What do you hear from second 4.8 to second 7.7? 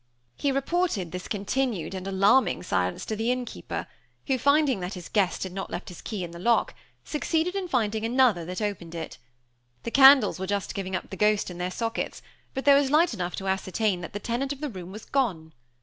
his guest had not left his key in the lock, succeeded in